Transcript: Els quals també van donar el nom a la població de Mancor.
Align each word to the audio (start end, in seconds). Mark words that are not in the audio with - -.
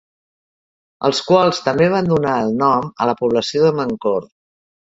Els 1.09 1.19
quals 1.27 1.61
també 1.67 1.89
van 1.97 2.09
donar 2.13 2.33
el 2.47 2.57
nom 2.65 2.91
a 3.05 3.11
la 3.13 3.17
població 3.23 3.67
de 3.67 3.75
Mancor. 3.83 4.31